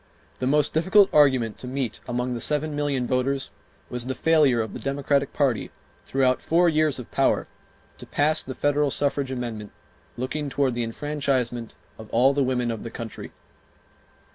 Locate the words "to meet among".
1.59-2.31